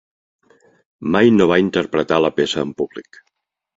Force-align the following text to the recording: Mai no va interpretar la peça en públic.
Mai 1.15 1.29
no 1.37 1.47
va 1.53 1.59
interpretar 1.65 2.21
la 2.27 2.35
peça 2.41 2.65
en 2.69 2.73
públic. 2.81 3.21